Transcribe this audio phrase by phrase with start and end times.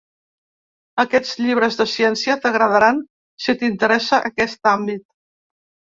[1.03, 3.03] Aquests llibres de ciència t'agradaran
[3.45, 5.07] si t'interessa aquest àmbit.